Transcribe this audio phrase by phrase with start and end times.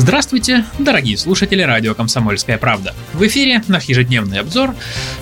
[0.00, 2.94] Здравствуйте, дорогие слушатели радио «Комсомольская правда».
[3.12, 4.74] В эфире наш ежедневный обзор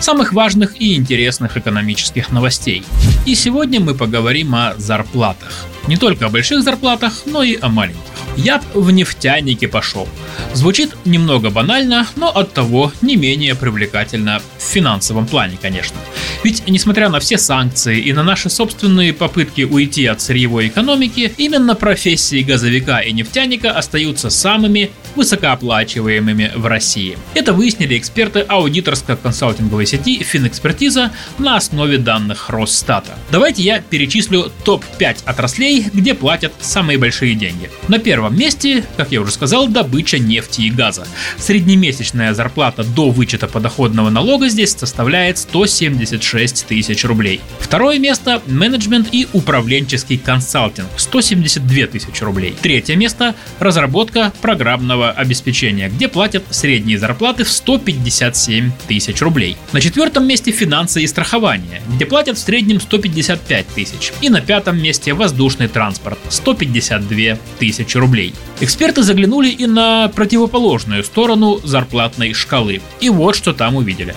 [0.00, 2.84] самых важных и интересных экономических новостей.
[3.24, 5.64] И сегодня мы поговорим о зарплатах.
[5.88, 8.02] Не только о больших зарплатах, но и о маленьких.
[8.36, 10.06] Я б в нефтяники пошел.
[10.52, 15.96] Звучит немного банально, но от того не менее привлекательно в финансовом плане, конечно.
[16.42, 21.74] Ведь, несмотря на все санкции и на наши собственные попытки уйти от сырьевой экономики, именно
[21.74, 27.18] профессии газовика и нефтяника остаются самыми высокооплачиваемыми в России.
[27.34, 33.18] Это выяснили эксперты аудиторско-консалтинговой сети Финэкспертиза на основе данных Росстата.
[33.30, 37.70] Давайте я перечислю топ-5 отраслей, где платят самые большие деньги.
[37.88, 41.06] На первом месте, как я уже сказал, добыча нефти и газа.
[41.38, 46.35] Среднемесячная зарплата до вычета подоходного налога здесь составляет 176
[46.66, 47.40] тысяч рублей.
[47.60, 52.54] Второе место– менеджмент и управленческий консалтинг– 172 тысячи рублей.
[52.60, 59.56] Третье место– разработка программного обеспечения, где платят средние зарплаты в 157 тысяч рублей.
[59.72, 64.12] На четвертом месте финансы и страхование, где платят в среднем 155 тысяч.
[64.20, 68.34] И на пятом месте воздушный транспорт– 152 тысячи рублей.
[68.60, 72.80] Эксперты заглянули и на противоположную сторону зарплатной шкалы.
[73.00, 74.14] И вот что там увидели.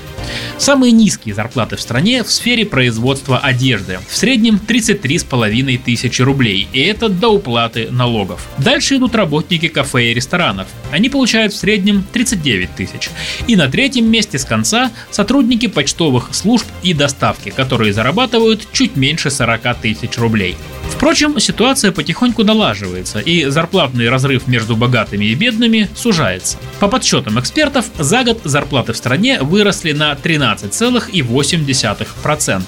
[0.58, 4.00] Самые низкие зарплаты в стране в сфере производства одежды.
[4.10, 8.48] В среднем 33,5 тысячи рублей, и это до уплаты налогов.
[8.58, 10.68] Дальше идут работники кафе и ресторанов.
[10.92, 13.10] Они получают в среднем 39 тысяч.
[13.48, 19.30] И на третьем месте с конца сотрудники почтовых служб и доставки, которые зарабатывают чуть меньше
[19.30, 20.56] 40 тысяч рублей.
[20.90, 26.58] Впрочем, ситуация потихоньку налаживается, и зарплатный разрыв между богатыми и бедными сужается.
[26.80, 32.64] По подсчетам экспертов, за год зарплаты в стране выросли на 13,8%.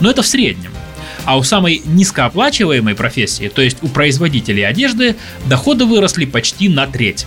[0.00, 0.72] Но это в среднем.
[1.24, 5.16] А у самой низкооплачиваемой профессии, то есть у производителей одежды,
[5.46, 7.26] доходы выросли почти на треть.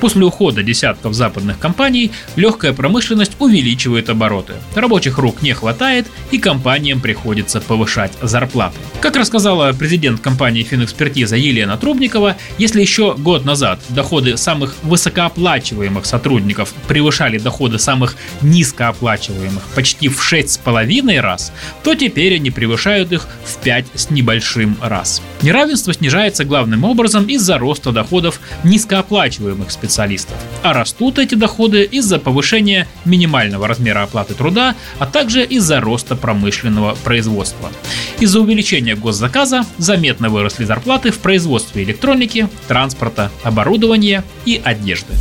[0.00, 4.54] После ухода десятков западных компаний легкая промышленность увеличивает обороты.
[4.74, 8.78] Рабочих рук не хватает и компаниям приходится повышать зарплаты.
[9.00, 16.72] Как рассказала президент компании Финэкспертиза Елена Трубникова, если еще год назад доходы самых высокооплачиваемых сотрудников
[16.88, 21.52] превышали доходы самых низкооплачиваемых почти в 6,5 раз,
[21.82, 25.22] то теперь они превышают их в 5 с небольшим раз.
[25.42, 32.88] Неравенство снижается главным образом из-за роста доходов низкооплачиваемых специалистов, а растут эти доходы из-за повышения
[33.04, 37.70] минимального размера оплаты труда, а также из-за роста промышленного производства.
[38.18, 45.14] Из-за увеличения госзаказа заметно выросли зарплаты в производстве электроники, транспорта, оборудования и одежды.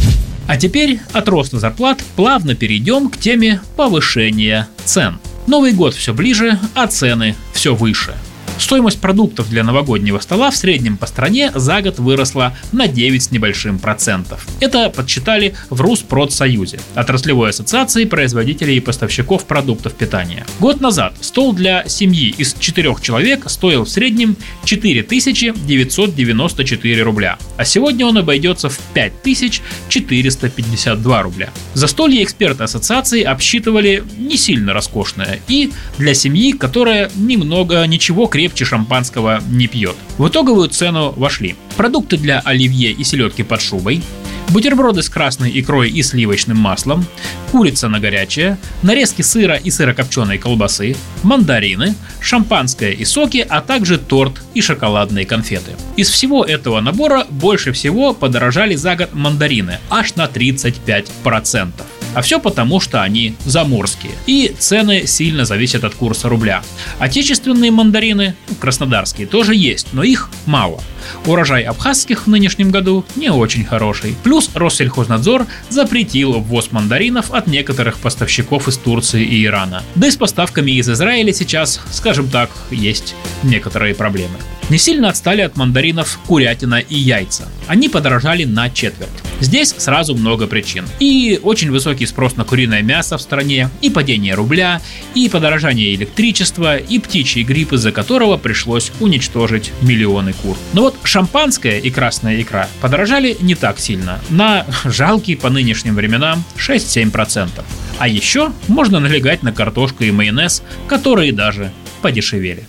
[0.47, 5.19] А теперь от роста зарплат плавно перейдем к теме повышения цен.
[5.47, 8.15] Новый год все ближе, а цены все выше–
[8.59, 13.31] Стоимость продуктов для новогоднего стола в среднем по стране за год выросла на 9 с
[13.31, 14.45] небольшим процентов.
[14.59, 20.45] Это подсчитали в Руспродсоюзе, отраслевой ассоциации производителей и поставщиков продуктов питания.
[20.59, 28.05] Год назад стол для семьи из 4 человек стоил в среднем 4994 рубля, а сегодня
[28.05, 31.49] он обойдется в 5452 рубля.
[31.75, 38.65] Застолье эксперты ассоциации обсчитывали не сильно роскошное и для семьи, которая немного ничего крепче крепче
[38.65, 39.95] шампанского не пьет.
[40.17, 44.01] В итоговую цену вошли продукты для оливье и селедки под шубой,
[44.49, 47.05] бутерброды с красной икрой и сливочным маслом,
[47.51, 54.41] курица на горячее, нарезки сыра и сырокопченой колбасы, мандарины, шампанское и соки, а также торт
[54.55, 55.73] и шоколадные конфеты.
[55.95, 61.69] Из всего этого набора больше всего подорожали за год мандарины, аж на 35%.
[62.13, 64.13] А все потому, что они заморские.
[64.25, 66.63] И цены сильно зависят от курса рубля.
[66.97, 70.81] Отечественные мандарины, краснодарские, тоже есть, но их мало.
[71.25, 74.15] Урожай абхазских в нынешнем году не очень хороший.
[74.23, 79.83] Плюс Россельхознадзор запретил ввоз мандаринов от некоторых поставщиков из Турции и Ирана.
[79.95, 84.35] Да и с поставками из Израиля сейчас, скажем так, есть некоторые проблемы.
[84.69, 87.47] Не сильно отстали от мандаринов курятина и яйца.
[87.67, 89.09] Они подорожали на четверть.
[89.39, 90.85] Здесь сразу много причин.
[90.99, 94.81] И очень высокий спрос на куриное мясо в стране, и падение рубля,
[95.15, 100.57] и подорожание электричества, и птичий грипп, из-за которого пришлось уничтожить миллионы кур.
[100.73, 106.43] Но вот шампанское и красная икра подорожали не так сильно, на жалкие по нынешним временам
[106.57, 107.63] 6-7%.
[107.97, 111.71] А еще можно налегать на картошку и майонез, которые даже
[112.01, 112.65] подешевели.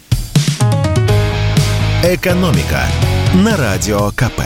[2.02, 2.82] Экономика
[3.34, 4.40] на радио КП.